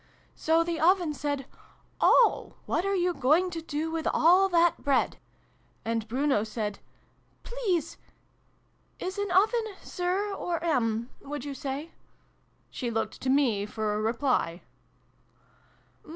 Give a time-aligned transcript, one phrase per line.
[0.45, 1.45] "So the Oven said'
[2.01, 2.55] O!
[2.65, 5.17] What are you going to do with all that Bread?'
[5.85, 6.79] And Bruno said'
[7.43, 7.97] Please
[8.99, 11.91] Is an Oven' Sir' or' 'm,' would you say?"
[12.71, 14.63] She looked to me for a reply.